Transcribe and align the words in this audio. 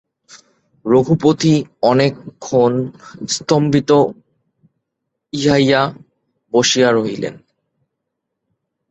রঘুপতি 0.85 1.53
অনেক 1.81 2.13
ক্ষণ 2.39 2.73
স্তম্ভিত 3.29 3.91
ইহায়া 5.33 5.81
বসিয়া 6.53 6.89
রহিলেন। 6.91 7.35